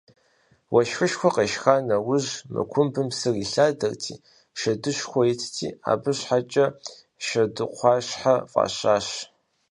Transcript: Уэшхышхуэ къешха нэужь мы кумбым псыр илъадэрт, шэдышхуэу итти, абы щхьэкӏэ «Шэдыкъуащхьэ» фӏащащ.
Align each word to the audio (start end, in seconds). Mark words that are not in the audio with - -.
Уэшхышхуэ 0.73 1.29
къешха 1.35 1.75
нэужь 1.87 2.31
мы 2.53 2.61
кумбым 2.71 3.07
псыр 3.11 3.35
илъадэрт, 3.43 4.03
шэдышхуэу 4.59 5.25
итти, 5.31 5.67
абы 5.91 6.11
щхьэкӏэ 6.17 6.65
«Шэдыкъуащхьэ» 7.25 8.35
фӏащащ. 8.51 9.07